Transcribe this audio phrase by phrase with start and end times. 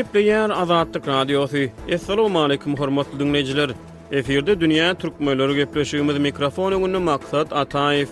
[0.00, 1.58] Gepleyer Azadlyk Radiosu.
[1.94, 3.70] Assalamu alaykum hormatly dinleyijiler.
[4.12, 8.08] Eferde dünýä türkmenleri gepleşigimiz mikrofonu gündä maksat Ataev.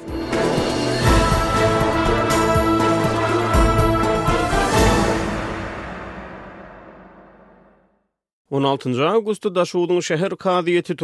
[8.49, 10.95] 16-njy awgusta daşuwdyň şäher kadiýeti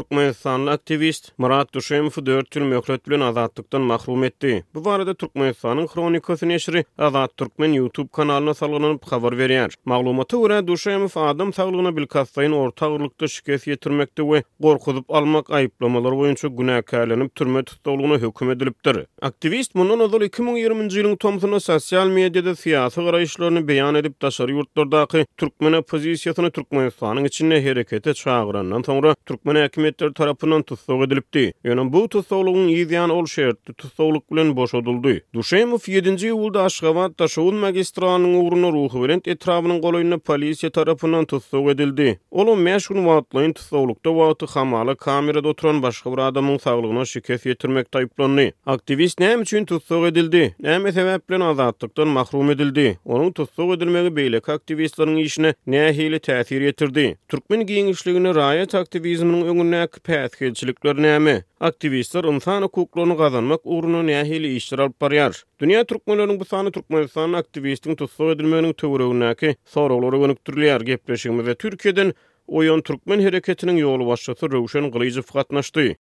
[0.71, 4.65] aktivist Murat Düşemow 4 ýyl möhlet bilen mahrum etdi.
[4.75, 9.75] Bu barada Türkmenistanyň Kronikasy neşri Azat Türkmen YouTube kanalyna salgylanyp habar berýär.
[9.85, 17.31] Maglumata görä Düşemow adam saglygyna bilkasdaýyn ortaglykda şikayet ýetirmekde we gorkuzyp almak aýyplamalary boýunça günäkärlenip
[17.35, 19.07] türme tutulgyny hökm edilipdir.
[19.23, 26.51] Aktivist mundan 2020-nji ýylyň tomusyna sosial mediada siýasy beyan beýan edip daşary ýurtlardaky türkmen opozisiýasyny
[26.51, 31.45] Türkmenistan Türkmenistanyň geçine hareketi çağıranndan sonra Türkmen hükümetleri tarafından tutsak edilipdi.
[31.65, 33.71] Yani bu tutsakluğun iyiyan ol şertti.
[33.79, 35.13] Tutsakluk bilen boşadıldı.
[35.35, 42.09] Duşemov 7-nji ýylda Aşgabat taşawun magistranyň ugruny ruhy bilen etrafynyň goýunyna polisiýa tarapynyň tutsak edildi.
[42.31, 48.47] Olu meşhur vaatlayın tutsaklukda wagty hamala kamerada oturan başga bir adamyň saglygyna şikäf ýetirmek taýplandy.
[48.67, 50.55] Aktivist näme üçin tutsak edildi?
[50.69, 52.87] Näme sebäp bilen azatlykdan mahrum edildi?
[53.05, 57.17] Onuň tutsak edilmegi beýleki aktivistlerin işine näme hili täsir ýetirdi?
[57.35, 61.43] Türkmen giyinişliğine rayet aktivizminin önüne pätkeçilikler nämi?
[61.61, 65.43] Aktivistler insan hukuklaryny gazanmak uğruna nähili işler alyp barýar.
[65.61, 72.15] Dünya türkmenleriniň bu sany türkmenistan aktivistiň tutsak edilmeginiň töwregindäki soraglary gönükdirilýär gepleşigimizde Türkiýeden
[72.47, 75.95] Oyon Türkmen hereketiniň ýoly başçysy Rowşan Gylyjew gatnaşdy.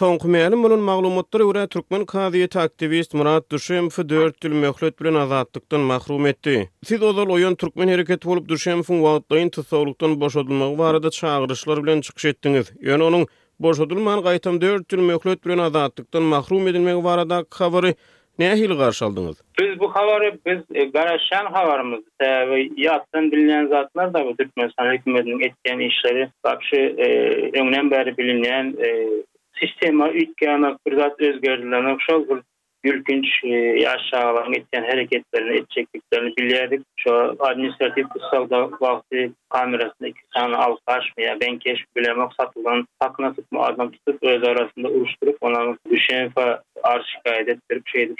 [0.00, 5.80] Soňky mälim bolan maglumatlara görä türkmen kadiýet aktivist Murat Düşemf 4 ýyl möhlet bilen azatlykdan
[5.80, 6.70] mahrum etdi.
[6.88, 12.66] Siz ozal oýun türkmen hereket bolup Düşemfiň wagtlaryň tutulukdan boşadylmagy barada çağrışlar bilen çykyş etdiňiz.
[12.86, 13.24] Ýöne onuň
[13.60, 17.92] boşadylman gaýtam 4 ýyl möhlet bilen azatlykdan mahrum edilmegi barada habary
[18.40, 19.36] Näe hil garşaldyňyz?
[19.60, 22.00] Biz bu habary biz e, garaşan habarymyz.
[22.20, 27.06] Täbi ýatdan bilinen zatlar da bu türkmen hökümetiniň etgen işleri, başga e,
[27.60, 28.88] öňden bäri bilinen e,
[29.60, 32.24] sistema ütgana bir zat özgördülən oxşal
[32.84, 33.26] bir ülkünç
[33.86, 36.80] yaşağılan e, etken hareketlerini, etçekliklerini bilyerdik.
[36.96, 40.54] Şu administratif kısalda vakti kamerasında iki tane
[41.40, 43.90] ben keş bile maksatılan takına tutma adam
[44.22, 48.18] arasında uruşturup ona düşenfa arz şikayet ettirip şey edip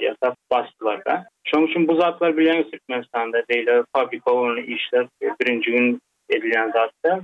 [0.00, 1.24] yasak bastılar da.
[1.46, 7.20] Şunun için bu zatlar bilyen Sürkmenistan'da değil, fabrika olan e, gün edilen zatlar.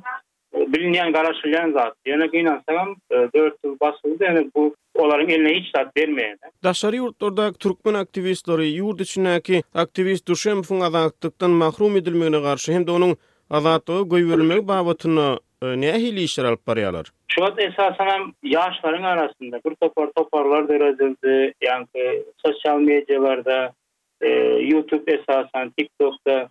[0.56, 1.94] bilinýän garaşylýan zat.
[2.08, 4.62] Ýene gynansagam 4 ýyl basyldy, ýani bu
[5.04, 6.36] olaryň eline hiç zat bermeýär.
[6.64, 13.14] Daşary ýurtlarda türkmen aktivistleri ýurt içindäki aktivist Düşenfun adatdykdan mahrum edilmegine garşy hem de onuň
[13.50, 15.20] azatlygy göýbermegi babatyny
[15.62, 17.12] e, nähili işler alyp barýarlar.
[17.28, 23.72] Şu wagt esasen ýaşlaryň arasynda bir topar toparlar derejede, ýani sosial mediýalarda,
[24.20, 24.28] e,
[24.72, 26.48] YouTube esasen, TikTokda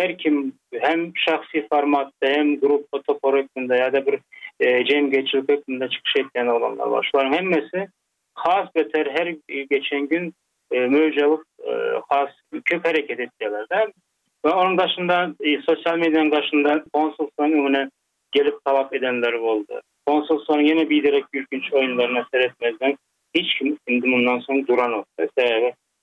[0.00, 4.18] her kim hem şahsi formatda hem grup fotoğrafında ya da bir
[4.60, 7.08] e, cem geçirip ekminde çıkış etken olanlar var.
[7.12, 7.88] Şuların hemmesi
[8.34, 9.34] has beter her
[9.70, 10.34] geçen gün
[10.72, 11.70] e, mövcelik e,
[12.08, 12.28] has
[12.64, 13.66] köp hareket ettiler.
[14.44, 15.34] Ve onun dışında
[15.66, 17.88] sosyal medyanın dışında konsultların önüne
[18.32, 19.80] gelip tavaf edenler oldu.
[20.06, 22.96] Konsultların yine bir direk yürgünç oyunlarına seyretmezden
[23.34, 25.06] hiç kim bundan sonra duran oldu.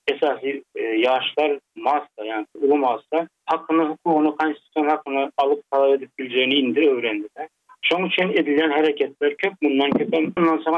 [0.07, 6.53] Esasi, e, yaşlar masa yani ulu masa hakkını hukukunu konstitüsyon hakkını alıp talep edip bileceğini
[6.53, 7.27] indi, öğrendi.
[8.21, 10.77] edilen hareketler köp bundan köp bundan sonra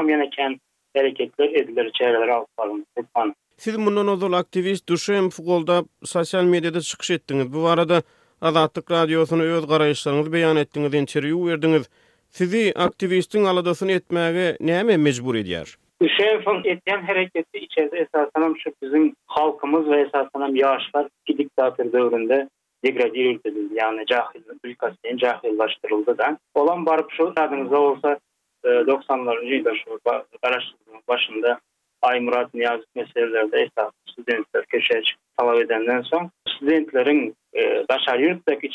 [0.96, 3.34] hareketler edilir çevreler alıp alınır.
[3.56, 7.52] Siz bundan o aktivist düşen futbolda sosyal medyada çıkış ettiniz.
[7.52, 8.02] Bu arada
[8.42, 11.90] Azatlık Radyosu'nu öz karayışlarınızı beyan ettiniz, interviyu verdiniz.
[12.30, 15.76] Sizi aktivistin aladasını etmeye neye mecbur ediyar?
[16.08, 21.92] Şeyfın etken hareketi içeride esasen hem şu bizim halkımız ve esasen hem yağışlar iki diktatör
[21.92, 22.48] dövründe
[22.84, 26.38] degradir Yani cahil, ülkesiyen cahillaştırıldı da.
[26.54, 28.18] Olan barıp şu, adınıza olsa
[28.64, 29.98] 90'ların e, yılda şu
[30.42, 31.60] araştırmanın başında
[32.02, 38.66] Ay Murat Niyazık meselelerde esas, studentler köşeye çıkıp hava edenden son studentlerin e, başarı yurttaki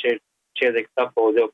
[0.53, 1.51] içeride kitap oldu yok.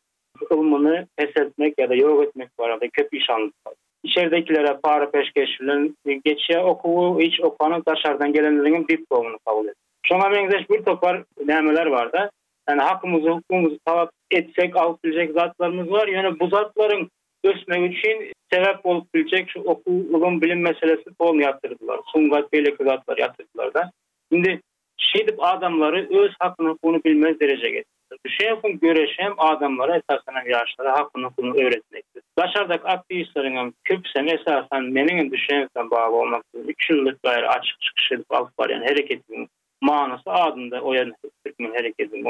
[0.51, 3.73] Ilmını pes etmek ya da yok etmek bu arada köpü işanlık var.
[4.03, 8.99] içerdekilere para peşkeşinin geçiye okulu, hiç okuanın taşardan gelenlerinin bir
[9.45, 9.75] kabul etti.
[10.05, 10.31] Şuna
[10.69, 12.29] bir topar nemeler var da.
[12.69, 13.77] Yani hakkımızı, hukukumuzu
[14.31, 14.99] etsek, alıp
[15.33, 16.07] zatlarımız var.
[16.07, 17.09] Yani bu zatların
[17.43, 21.53] ösme için sebep olup bilecek şu okulun bilim meselesi son ile
[22.13, 23.33] Sungat, beylik zatlar
[23.73, 23.91] da.
[24.33, 24.59] Şimdi
[24.97, 27.85] şeydip adamları öz hakkını bunu bilmez derece getirdi.
[28.25, 35.31] bişäpün göreş hem adamlara esaslanan ýaşlara hak hukuny öwretmekdir daşardak aktyýsarlygym küp sen esasan düşen
[35.31, 36.43] düşensem baş bolmak
[36.73, 38.97] üç ýyllyk daýry açyk-çykşyryp baş bolan her
[39.81, 42.23] manysy adında o ýa-men heriketim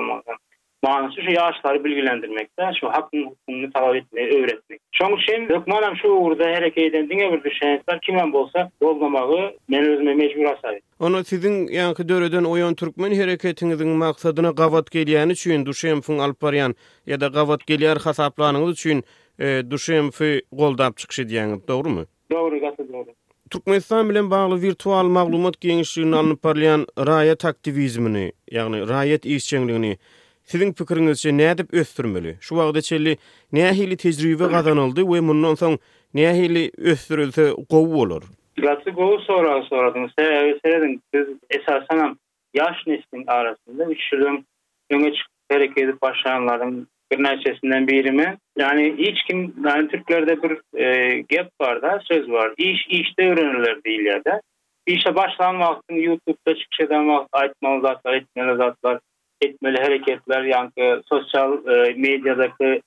[0.83, 4.79] Maňysy şu ýaşlary bilgilendirmekde, şu hakyny hukukyny talap etmeli, öwretmek.
[4.99, 10.45] Şoň üçin Ökmanam şu urda hereket eden diňe bir düşünýär, bolsa, dolmamagy men özüme mecbur
[10.45, 10.79] asaly.
[10.99, 16.75] Onu sizin ýanky döreden oýan türkmen hereketiniziň maksadyna gawat gelýän üçin düşem fun alparyan
[17.07, 19.03] ýa-da gawat gelýär hasaplanyň üçin
[19.39, 22.05] e, düşem fy goldap doğru diýeni, dogrumy?
[22.31, 22.61] Dogry,
[22.93, 23.09] doğru.
[23.49, 29.97] Türkmenistan bilen bağlı virtual maglumat genişliğinin alınıp parlayan rayet aktivizmini, yani rayet isçenliğini,
[30.45, 32.35] Sizin pikirinizce nädip östürmeli?
[32.41, 33.17] Şu wagtda çelli
[33.57, 35.77] tecrübe tejribe gazanyldy we mundan soň
[36.13, 38.23] nähili östürilse gow bolar?
[38.57, 42.17] Gatsy gow sonra soradyň, sebäbi seredin, biz esasan
[42.53, 44.45] yaş neslin arasında üçürüm
[44.91, 48.37] öňe çykyp hereket edip başlanlaryň bir näçesinden birimi.
[48.57, 52.53] Yani hiç kim yani Türklerde bir e, gap var da söz var.
[52.57, 54.41] İş işte öğrenirler değil ya da.
[54.87, 58.23] İşe başlanma vaktin YouTube'da çıkış eden vakti aitmalı zatlar,
[58.57, 58.99] zatlar.
[59.41, 62.81] etmeli hareketler yankı sosyal e, medyadaki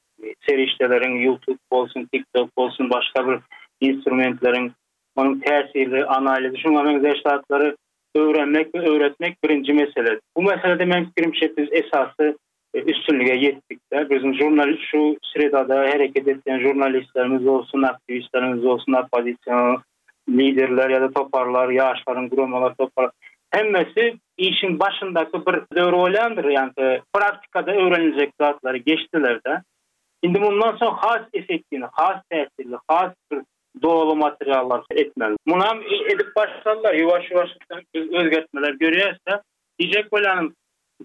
[0.48, 3.38] serişlerin YouTube olsun, TikTok olsun, başka bir
[3.80, 4.72] instrumentlerin
[5.16, 7.76] onun tersiyle analizi, şunla menzeşlatları
[8.16, 10.20] öğrenmek ve öğretmek birinci mesele.
[10.36, 11.32] Bu meselede men fikrim
[11.72, 12.36] esası
[12.74, 14.10] e, üstünlüğe yettik de.
[14.10, 19.78] Bizim jurnalist, şu sürede hareket eden jurnalistlerimiz olsun, aktivistlerimiz olsun, pozisyon
[20.30, 23.12] liderler ya da toparlar, yaşların, kurumalar, toparlar.
[23.54, 29.62] hemmesi işin başındaki bir dövr olandır yani praktikada öğrenilecek zatları geçtiler de.
[30.24, 33.38] Şimdi bundan sonra has efektini, has tesirli, has bir
[33.82, 35.36] doğalı materyallar etmeli.
[35.46, 35.70] Buna
[36.06, 37.50] edip başlarlar yavaş yavaş
[37.94, 39.42] özgetmeler görüyorsa
[39.78, 40.54] diyecek olanım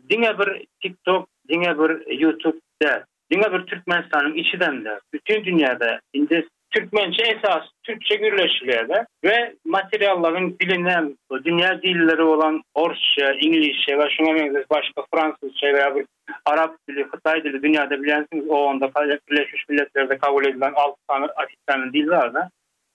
[0.09, 7.23] dine bir TikTok, dine bir YouTube'da, dine bir Türkmenistan'ın içinden de bütün dünyada indirsin Türkmençe
[7.23, 15.73] esas Türkçe güreşlerde ve materyalların bilinen dünya dilleri olan Orsça, İngilizce ve şuna başka Fransızca
[15.73, 16.05] veya bir
[16.45, 18.89] Arap dili, Kıtay dili dünyada bilensiniz o anda,
[19.31, 22.49] Birleşmiş Milletler'de kabul edilen altı tane atik tane dil var da.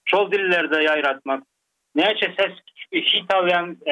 [0.05, 1.43] Çol dillerde yayratmak,
[1.95, 2.51] neyse ses
[3.05, 3.91] hitabiyen e,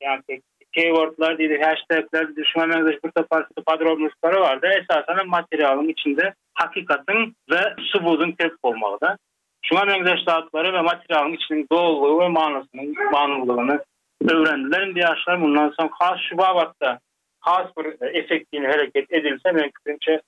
[0.00, 0.40] yani tek
[0.72, 6.34] keywordlar dedi, hashtagler dedi, şu an bir tapasit padrobnus para var da, esasana materialin içinde
[6.54, 7.60] hakikatin ve
[7.92, 9.18] subudun tep olmalı da.
[9.64, 13.84] Şu an engeç dağıtları ve materialin içinin doğruluğu ve manasının manasını
[14.30, 16.98] öğrendilerin bir yaşlar e, bundan has khas şubabatta
[17.40, 20.20] khas bir efektini hareket edilse mümkünce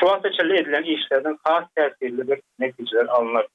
[0.00, 3.46] şubat seçerli edilen işlerden khas täsirli bir neticeler alınlar.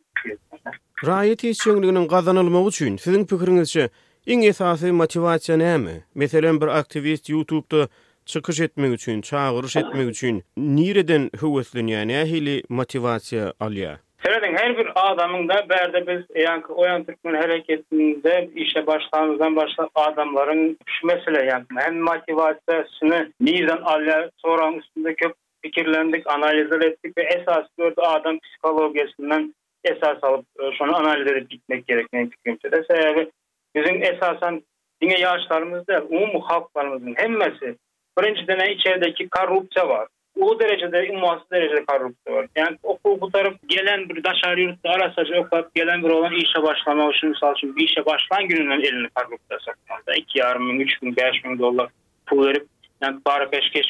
[1.08, 3.90] Raiyeti isyonlugunin gazanylmagy üçin siziň pikiringizçe
[4.26, 5.92] Iň esasy motivasiýa näme?
[6.18, 7.88] Meselem bir aktivist YouTube-da
[8.32, 11.92] çykyş etmek üçin, çağırış etmek üçin nireden höwesleniýär?
[12.00, 13.96] Yani, Nähili motivasiýa alýar?
[14.26, 20.78] Söyledin, her bir adamın da berde biz yani Oyan Türkmen hareketinde işe başlarımızdan başla adamların
[20.88, 28.02] düşmesiyle yani hem motivasyasını nizan alya soran üstünde köp fikirlendik, analiz ettik ve esas gördü
[28.02, 33.30] adam psikolojisinden esas alıp e, şunu analiz edip gitmek gerekmeyen fikrimse de sebebi
[33.76, 34.62] bizim esasen
[35.02, 37.76] dine yaşlarımızda, umum umumu halklarımızın hemmesi,
[38.20, 40.08] birinci dene içerideki korrupsiya var.
[40.42, 42.48] O derecede, imuansız derecede korrupsiya var.
[42.56, 47.14] Yani okul bu taraf gelen bir daşar yurtta arasaca okulat gelen bir olan işe başlama,
[47.14, 50.14] şimdi misal için bir işe başlan gününden elini korrupsiya saklandı.
[50.18, 51.90] İki yarım bin, üç bin, beş bin dolar
[52.26, 52.66] pul verip,
[53.02, 53.86] yani bari peş keş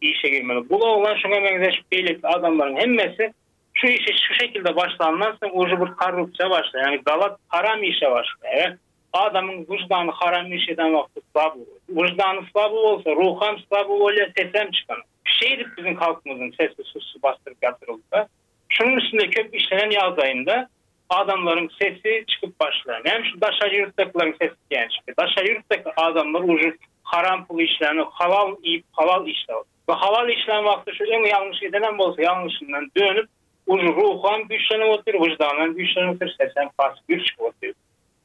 [0.00, 0.70] işe girmeli.
[0.70, 3.32] Bu olan şuna benzeş belli adamların hemmesi,
[3.74, 6.82] Şu işe şu şekilde başlanmazsa, ucu bir korrupsiya başlar.
[6.84, 8.36] Yani galat haram işe başlar.
[8.42, 8.72] Evet.
[9.12, 14.96] adamın vicdanı haram iş eden vakti sabı Vicdanı sabı olsa, ruham sabı olsa sesem çıkan.
[15.24, 18.28] Şeydir bizim halkımızın sesi susu bastırıp yatırıldı da.
[18.68, 20.68] Şunun üstünde köp işlenen yaz ayında
[21.10, 23.02] adamların sesi çıkıp başlar.
[23.04, 25.16] Hem şu daşa yurttakların sesi diyen çıkıyor.
[25.16, 29.56] Daşa yurttaki adamlar ucu haram pul işlerini halal yiyip halal işler.
[29.88, 33.28] Ve halal işlen vakti şu en yanlış edilen olsa yanlışından dönüp
[33.66, 35.26] ucu ruham güçlenip oturuyor.
[35.26, 36.36] Vicdanın güçlenip oturuyor.
[36.38, 37.74] Sesen pas güç oturuyor.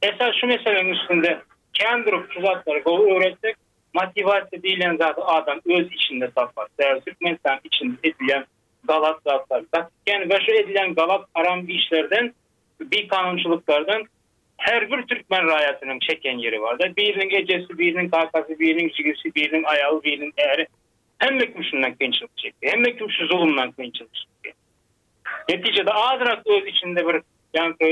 [0.02, 1.42] Esas şu meselen üstünde
[1.74, 3.56] kendirup çuzatları kolu öğretsek
[3.94, 6.68] motivasi değilen zaten adam öz içinde satmaz.
[6.80, 8.44] Değerli sürmezsen içinde edilen
[8.84, 9.64] galat zatlar.
[10.06, 12.34] Yani ve şu edilen galat aram işlerden
[12.80, 14.04] bir kanunçuluklardan
[14.56, 16.78] her bir Türkmen rayatının çeken yeri var.
[16.96, 20.66] Birinin gecesi, birinin kalkası, birinin cigisi, birinin ayağı, birinin eğri.
[21.18, 22.68] Hem de kümüşünden kençilik çekti.
[22.72, 24.54] Hem de kümüşü zulümden kençilik çekti.
[25.48, 27.20] Neticede ağzı öz içinde bir
[27.54, 27.88] Yani e,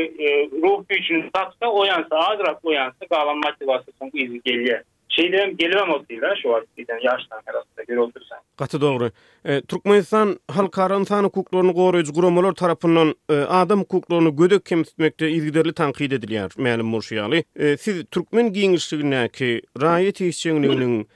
[0.62, 4.82] ruh gücünü satsa o yansa azrak o yansa kalan motivasyon izi geliye.
[5.08, 8.38] Şeyden gelemem o değil ha şu an giden yaştan herhalde bir oldursan.
[8.58, 9.10] Katı doğru.
[9.44, 16.10] E, Türkmenistan halkar insan hukuklarını koruyucu kurumlar tarafından e, adam hukuklarını gödök kemsitmekte ilgilerli tanqid
[16.12, 16.50] ediliyor.
[16.58, 17.44] Meallim Murşiyali.
[17.58, 21.08] E, siz Türkmen giyinçliğine ki rayet işçiliğinin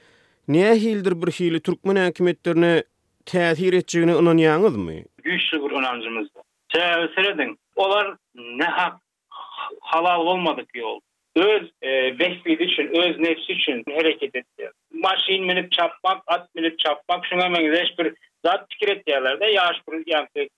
[0.47, 2.83] niye hildir bir hili Türkmen hakimiyetlerine
[3.25, 4.91] tesir edeceğini inanıyanız mı?
[5.23, 6.41] Güçlü bir önancımızdır.
[6.75, 7.57] Çeviredin.
[7.75, 8.95] Olar ne hak
[9.81, 10.99] halal olmadık yol.
[11.35, 14.71] Öz e, vehbi için, öz nefsi için hareket edýär.
[14.93, 18.13] Maşin minip çapmak, at minip çapmak, şuna menzeş bir
[18.45, 19.11] zat fikir etti
[19.41, 19.45] de.
[19.45, 19.77] Yağış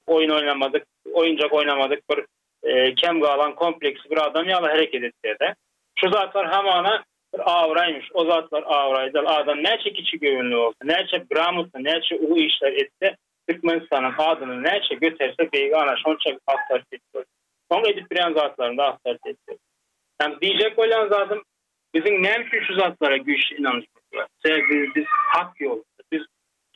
[0.07, 2.25] oyun oynamadık, oyuncak oynamadık bir
[2.69, 5.55] e, kem galan kompleksi bir adam yalı hareket etti de.
[5.95, 7.03] Şu zatlar hamana
[7.43, 8.05] avraymış.
[8.13, 9.19] O zatlar avraydı.
[9.19, 13.15] Adam neçe kiçi oldu, näçe gramutlu, näçe ulu işler etti.
[13.47, 17.25] Türkmenistan'ın hadını neçe götürse beygana şon çek aktar tetiyor.
[17.71, 19.57] Son edip bir anzatlarını da aktar tetiyor.
[20.19, 21.43] Hem diyecek öyle anzatım
[21.93, 24.27] bizim nem şu zatlara güç inanış var.
[24.95, 25.83] biz hak yolda.
[26.11, 26.21] Biz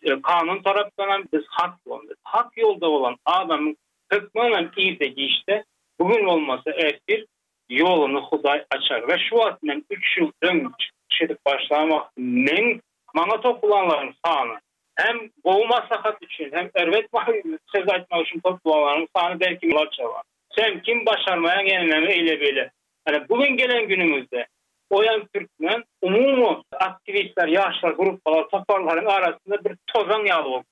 [0.04, 2.14] e, kanun taraftan biz hak yolda.
[2.24, 3.78] Hak yolda olan adamın
[4.14, 5.64] hükmanın iyiydi işte
[6.00, 7.26] bugün olması eğer bir
[7.70, 9.08] yolunu huday açar.
[9.08, 9.58] Ve şu an
[9.90, 12.82] 3 yıl dönüş başlamak men
[13.14, 14.60] mana toplanların sağına
[14.98, 17.44] hem boğuma sakat için hem ervet mahir
[17.76, 20.22] söz etmek için toplulanların sahne belki mülaça var.
[20.58, 22.72] Sen kim başarmayan yeniden eyle böyle.
[23.06, 24.48] Hani bugün gelen günümüzde
[24.90, 30.66] Oyan Türkmen umumu aktivistler, yaşlar, gruplar, toparların arasında bir tozan yağlı oldu.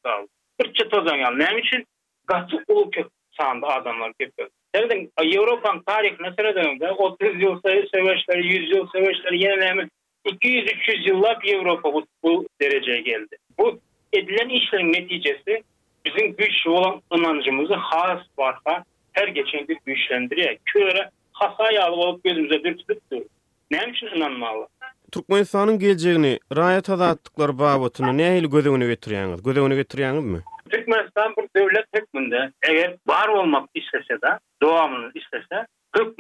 [0.64, 1.40] Bir çı tozan yağlı.
[1.40, 1.86] Ne için?
[2.28, 4.50] Gatı ulu kök sahanda adamlar köpüyor.
[4.76, 9.90] Derdim Avrupa'nın tarih mesela dönemde 30 yıl savaşları, 100 yıl savaşları yenilemi
[10.26, 13.36] 200-300 yıllar Avrupa bu, bu dereceye geldi.
[13.60, 13.80] Bu
[14.14, 15.64] edilen işlerin neticesi
[16.06, 18.84] bizim güçlü olan inancımızı has varsa
[19.14, 20.56] her geçen bir güçlendiriyor.
[20.66, 23.26] Köre hasa yağlı olup gözümüze bir tutup durur.
[23.72, 24.68] Ne için inanmalı?
[25.12, 29.44] Türkmenistan'ın geleceğini raya tadattıkları babatını ne ehli göze önü getiriyorsunuz?
[29.44, 30.40] Göze önü mu?
[30.70, 36.20] Türkmenistan bir devlet hükmünde eğer var olmak istese de doğamını istese Türk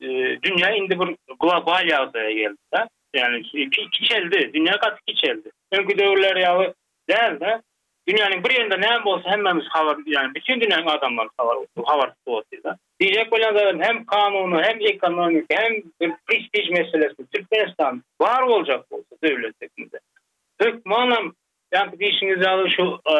[0.00, 0.06] e,
[0.42, 4.50] dünya indi bir global yağdaya geldi da, Yani iki, iki çeldi.
[4.54, 5.50] Dünya katı iki çeldi.
[5.72, 6.74] Önkü devirler yağı
[7.08, 7.62] Değil de.
[8.08, 12.76] Dünyanın bir yerinde ne olsa hemmemiz havar, yani bütün dünyanın adamları havar, havar tutuyor.
[13.00, 15.82] Diyecek olan hem kanunu, hem ekonomik, hem
[16.26, 19.98] prestij meselesi, Türkmenistan var olacak olsa devlet tekniğinde.
[20.62, 21.34] Hükmanım,
[21.72, 23.18] yani dişinizi alın şu e, e,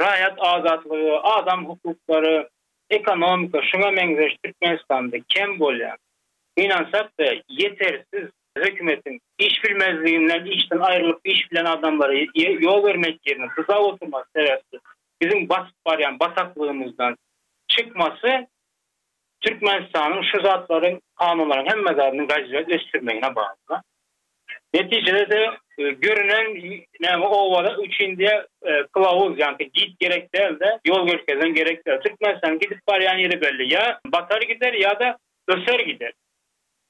[0.00, 2.48] rayat azatlığı, adam hukukları,
[2.90, 5.96] ekonomika, şuna menzeş Türkmenistan'da kem bolyan,
[6.56, 12.12] inansak da yetersiz hükümetin iş bilmezliğinden işten ayrılıp iş bilen adamlara
[12.60, 14.60] yol vermek yerine rıza oturmak sebebi
[15.22, 17.16] bizim bas varyan basaklığımızdan
[17.68, 18.46] çıkması
[19.40, 23.82] Türkmenistan'ın şu zatların kanunların hem mezarının gazetelerini göstermeyine bağlı.
[24.74, 26.46] Neticede de e, görünen
[27.00, 28.46] ne, o ovada üçün diye
[28.92, 32.00] kılavuz yani git gerek değil de yol gösteren gerek değil.
[32.00, 36.12] Türkmenistan gidip varyan yeri belli ya batar gider ya da öser gider.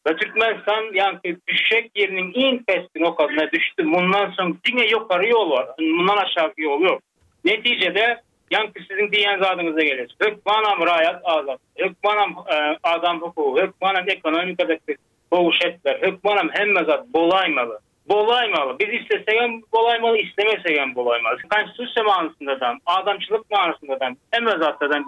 [0.07, 3.85] Ve Türkmenistan yani ki düşecek yerinin in testi noktasına düştü.
[3.87, 5.67] Bundan sonra dine yukarı yol var.
[5.79, 7.03] Bundan aşağıya yol yok.
[7.45, 10.17] Neticede yani ki sizin diyen zadınıza gelir.
[10.23, 13.61] Hükmanam rayat azam, Hükmanam e, adam hukuku.
[13.63, 14.99] Hükmanam ekonomik adetlik
[15.33, 16.01] boğuş etler.
[16.03, 17.79] Hükmanam hem mezat bolaymalı.
[18.09, 18.79] Bolaymalı.
[18.79, 21.37] Biz istesegen bolaymalı, istemesegen bolaymalı.
[21.55, 24.47] Konstitüsya manasında da, adamçılık manasında da, hem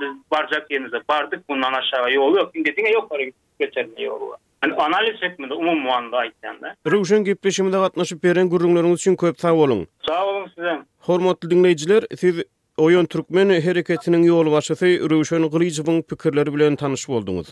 [0.00, 2.50] biz barcak yerinize bardık bundan aşağıya yol yok.
[2.54, 3.30] Şimdi dediğine yukarı
[3.60, 4.38] götürmeye yol var.
[4.70, 6.74] analiz etmedi umum muanda aytanda.
[6.90, 9.86] Rüşen gepleşimde gatnaşyp beren gurrunlaryňyz üçin köp sag bolun.
[10.06, 10.72] Sag bolun size.
[10.98, 12.36] Hormatly dinleýijiler, siz
[12.76, 17.48] Oyun Türkmen hereketiniň ýol başçysy Rüşen Gyrýjewiň pikirleri bilen tanış boldunuz.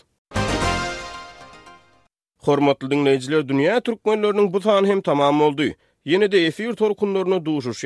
[2.45, 5.71] Hormatly dinleýijiler, dünýä türkmenläriniň bu sany hem tamam boldy.
[6.05, 7.83] Ýene-de efir torkunlaryna duşuş,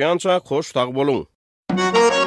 [0.48, 2.25] hoş tag bolun.